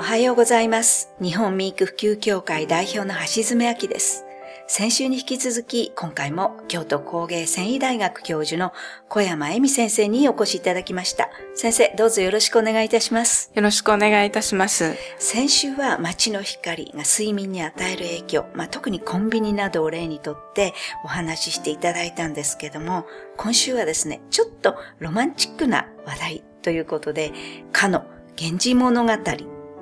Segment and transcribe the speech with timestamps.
[0.00, 1.12] おはようございます。
[1.20, 4.24] 日本ミーク普及協会代表の橋爪明です。
[4.66, 8.72] 先週に引き続き、今回も京都工芸繊維大学教授の
[9.10, 11.28] 小山恵美先生にお越しいただきました。
[11.54, 13.52] 先生、どうぞよろしくお願いいたします。
[13.54, 14.96] よろしくお願いいたします。
[15.18, 20.72] 先週は街の光が睡眠に与える影響、まあ、特にコンビニなどを例にとって
[21.04, 23.04] お話ししていただいたんですけども、
[23.36, 27.34] 今週はですね、ちょっとロマンチックな話題ということで、
[27.70, 28.06] かの
[28.38, 29.12] 源氏物語、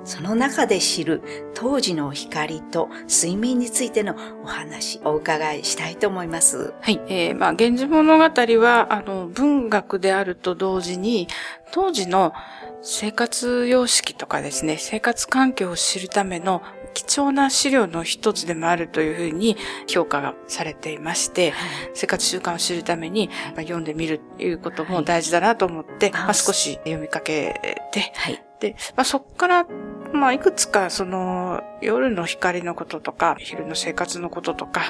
[0.03, 1.21] その中で知る
[1.53, 6.73] 当時の光と睡眠についてのお話、お伺いしたいと思います。
[6.81, 7.01] はい。
[7.07, 11.27] えー、まあ、源氏物語は、あの、文学であると同時に、
[11.71, 12.33] 当時の
[12.81, 16.61] 生活様式とかですね、生活環境を知るための
[16.93, 21.53] 貴重な資料の一つでもあるというふうに評価がされていまして、
[21.93, 28.48] 生活習慣を知るために、まあ、読んでみるということも大事だなと思って、はいまあ、少し読みかけて、はい。
[28.59, 29.67] で、まあ、そこから、
[30.13, 34.81] まあ、いくつか、その、夜の光のこととか、昼の生活のこととか、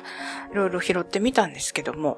[0.52, 2.18] いろいろ拾ってみたんですけども、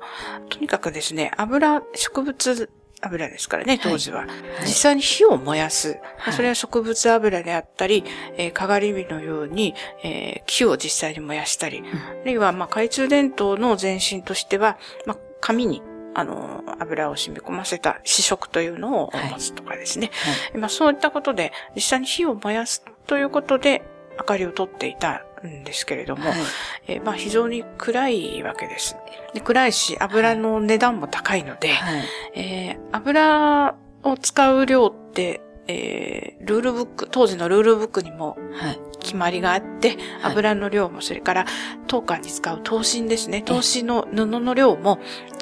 [0.50, 2.70] とにかくですね、油、植物
[3.02, 4.28] 油ですからね、当時は。
[4.62, 6.00] 実際に火を燃やす。
[6.18, 6.34] はい。
[6.34, 8.04] それは植物油であったり、
[8.38, 11.84] えー、かがり火のように、えー木を実際に燃やしたり、
[12.22, 15.82] あるいは、まあ、懐中電灯の前身としては、まあ、紙に、
[16.14, 20.12] あの、油を染み込ませた試食というのを持つとかですね。
[20.56, 23.84] まあそういったことで、実際に火を燃やすということで、
[24.18, 26.40] 明かりを取っていたんですけれども、はい
[26.88, 28.98] えーまあ非常に暗いわけです。
[29.34, 32.04] で暗いし、油の値段も高いので、はい。
[32.36, 38.80] えー油を使う量って、えールールブック、当時のルールブックにもはい。
[39.00, 41.46] 決まりがあって、油の量も、それから、
[41.88, 43.42] 当館に使う灯芯ですね。
[43.42, 45.00] 灯芯の布の量も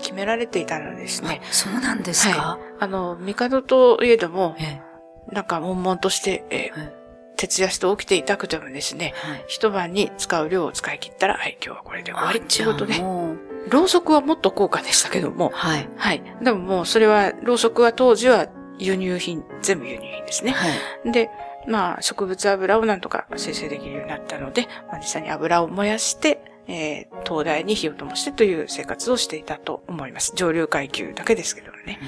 [0.09, 1.39] 決められていたのですね。
[1.51, 4.81] そうなんですか、あの、帝といえども、え
[5.31, 6.71] なんか悶々として、え
[7.35, 9.45] 徹夜して起きていたくてもですね、はい。
[9.47, 15.87] 一晩に使う量を使い切ったら、はい、今日はこれで終わりっていうことでろうそくはもっと高価でしたけども、はい。
[15.95, 16.23] はい。
[16.41, 18.47] でももうそれは、ろうそくは当時は
[18.79, 20.53] 輸入品、全部輸入品ですね。
[20.53, 20.67] は
[21.05, 21.11] い。
[21.11, 21.29] で、
[21.67, 30.33] まあ、植物油をなんとか生成できるようになったので、まあ、実際に油を燃やして、えー、灯台に火を灯してという生活をしていたと思います。
[30.35, 31.99] 上流階級だけですけどね。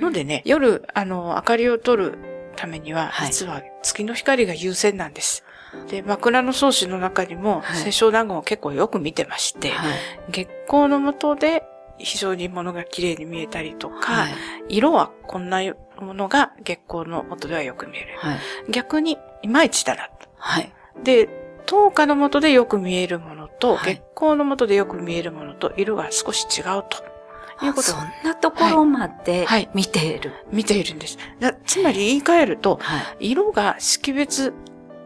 [0.00, 2.18] のでね、夜、あの、明かりを取る
[2.56, 5.44] ためには、はい実は月の光が優先なんです。
[5.88, 9.98] で、枕草子の中にも、はい清少納言を結構よく見てまして、はい。
[10.30, 11.62] 月光の下で
[11.98, 14.32] 非常に物が綺麗に見えたりとか、はい。
[14.68, 15.60] 色はこんな
[16.00, 18.18] ものが月光の下ではよく見える。
[18.18, 18.38] はい。
[18.70, 20.28] 逆に、いまいちだなと。
[20.36, 20.72] はい。
[21.04, 21.28] で、
[21.66, 30.32] 灯火の下でよく見えるものと、はい月光の下でよく見えるものと、色が少し違うということをそんなところまではい見ている。
[30.52, 31.18] 見ているんです。
[31.40, 33.30] だつまり言い換えると、はい。
[33.30, 34.52] 色が識別、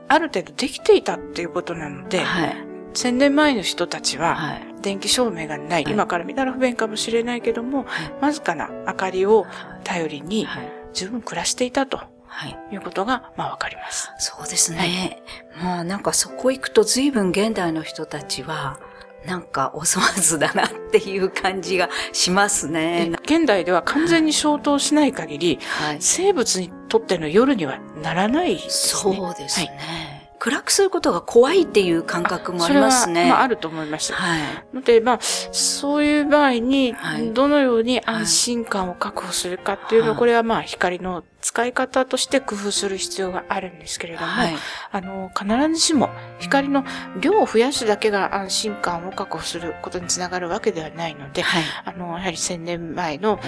[0.08, 2.56] ある程度できていたっていうことなので、はい。
[2.94, 4.66] 千年前の人たちは、はい。
[4.82, 7.86] 電気照明がない、はい今から見たら不便かもしれないけども、はい
[8.22, 9.46] わずかな明かりを
[9.84, 10.72] 頼りにはい。
[10.92, 12.00] 十分暮らしていたと
[12.36, 12.58] はい。
[12.70, 14.12] いうことが、まあわかります。
[14.18, 15.22] そうですね。
[15.62, 18.78] まあなんかそこ行くと随分現代の人たちは、
[19.24, 23.10] なんかお粗末だなっていう感じがしますね。
[23.22, 25.96] 現代では完全に消灯しない限り、はい。
[26.00, 29.16] 生物にとっての夜にはならないですね。
[29.16, 30.05] そうですはいね。
[30.46, 33.14] 暗くすることが怖いっていう感覚もありますね。
[33.14, 34.12] それは、まあ、あると思います。
[34.12, 34.40] はい。
[34.72, 44.54] ので、まあ、そういう場合にはい、どのように安心感を確保するかっていうのは、はいこれはまあ、光の使い方として工夫する必要があるんですけれども、はい。
[44.92, 46.84] あの、必ずしも光の
[47.20, 51.62] 量を増やすだけが安心感を確保することにつながるわけではないので、はい。
[51.84, 53.40] あの、やはり千年前の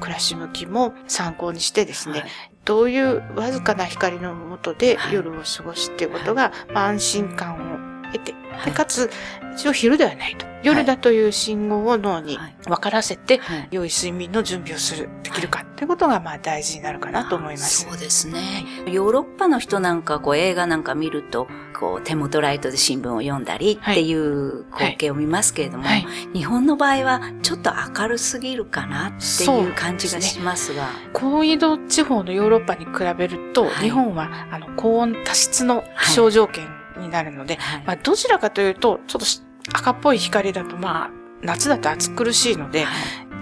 [0.00, 2.30] 暮らし向きも参考にしてですね、はい
[2.66, 9.10] どういうわずかな光の下ではい夜を過ごすっていうことが、まあ、安心感を得て、はいでかつ、
[9.54, 10.46] 一応昼ではないと。
[10.62, 13.68] 夜だという信号を脳にはい分からせて、はい。
[13.70, 17.84] 良い睡眠の準備をする、できるかっていうことが、まあ大事になるかなと思います。
[17.88, 18.64] そうですね。
[18.86, 21.46] ヨーロッパの人なんかこう映画なんか見ると、
[21.78, 26.06] こう手元ライトで新聞を読んだりっていう光景を見ますけれども、はい。
[26.34, 30.88] 日本の場合はちょっと明るすぎるかなっていう感じがしますが。
[31.12, 36.66] 高緯度地方のヨーロッパに比べると、はい日本はあの高温多湿の気象条件
[36.98, 37.82] になるので、はい。
[37.86, 41.10] まあ、どちらかというと、ちょっとし赤っぽい光だと、まあ、
[41.42, 42.86] 夏だと暑苦しいので、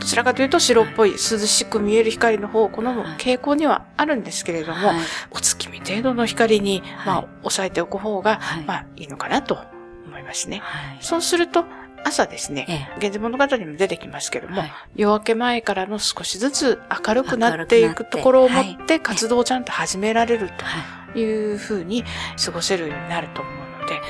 [0.00, 4.96] どちらかというと白っぽい涼しく見える光の方を好む傾向にはあるんですけれども、はい。
[5.30, 8.64] お月見程度の光に、まあはい、抑えておく方が、はい。
[8.64, 9.58] まあ、いいのかなと
[10.06, 10.60] 思いますね。
[10.62, 10.98] はい。
[11.00, 11.64] そうすると、
[12.04, 12.76] 朝ですね、ええ。
[12.98, 14.72] 源氏物語にも出てきますけども、はい。
[14.96, 20.64] 夜明け前からの少しずつ明るくなっていくところを持って活動をちゃんと始められると。
[20.64, 22.05] はいいうふうに
[22.43, 24.00] 過ごせるようになると思うので、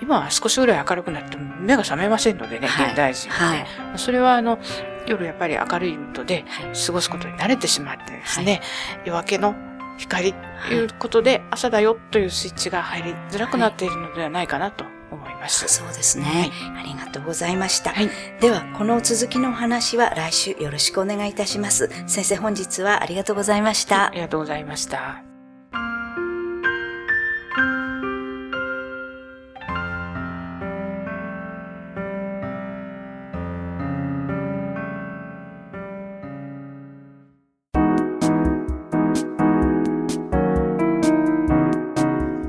[0.00, 3.66] 今は少しぐらい明るくなっても目が覚めませんのでね、はい現代人はね。
[3.96, 4.58] それはあの、
[5.06, 6.44] 夜やっぱり明るいので、
[6.86, 8.60] 過ごすことに慣れてしまってですね、
[9.04, 9.54] 夜明けの
[9.98, 10.32] 光
[10.68, 15.66] ということで、朝だよというスイッチが入りづらくなっているのではないかなと思います。
[15.68, 17.90] そうですね、はいありがとうございました。
[17.90, 21.90] はいでは、この続きのお話は来週よろしくお願いいたします。
[22.06, 24.10] 先生、本日はありがとうございましたあ。
[24.14, 25.27] りがとうございました。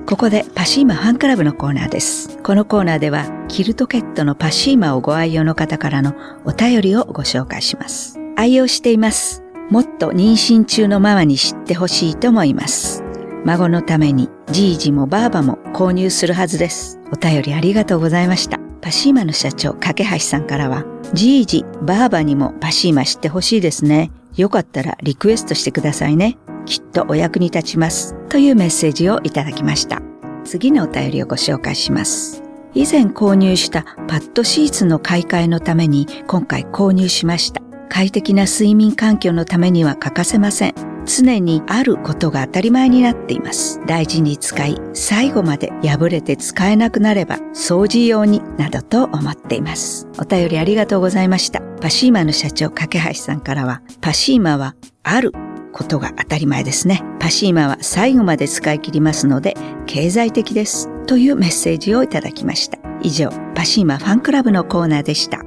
[0.10, 2.40] ここでパシーマファンクラブのコーナーです。
[2.40, 6.16] このコーナーでは、キルトケットのパシーマをご愛用の方からの
[6.46, 8.18] お便りをご紹介します。
[8.36, 9.44] 愛用しています。
[9.70, 13.04] もっと妊娠中のママに知ってほしいと思います。
[13.46, 17.00] 孫のためにじいじもばあばも購入するはずです。
[17.14, 18.60] お便りありがとうございました。
[18.82, 24.10] パシーマの社長、架橋さんからは、じいじ、ばあばにもパシーマ知ってほしいですね。
[24.36, 26.40] よかったらリクエストしてくださいね。
[26.70, 28.16] きっとお役に立ちます。
[28.30, 30.02] というメッセージをいただきました。
[30.46, 32.44] 次のお便りをご紹介します。
[32.76, 37.62] 以前購入したパッドシーツの買い替えのために今回購入しました。
[37.90, 40.76] 快適な睡眠環境のためには欠かせません。
[41.08, 43.82] 常にあることが当たり前になっています。
[43.88, 50.08] 大事に使い、最後まで破れて使えなくなれば掃除用になどと思っています。
[50.20, 51.62] お便りありがとうございました。
[51.82, 55.32] パシーマの社長、架橋さんからは、パシーマはある
[55.72, 57.04] ことが当たり前ですね。
[57.20, 59.56] パシーマは最後まで使い切りますので、
[59.86, 60.90] 経済的です。
[61.06, 62.78] というメッセージをいただきました。
[63.02, 65.40] 以上、パシーマファンクラブのコーナーでした。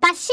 [0.00, 0.32] パシ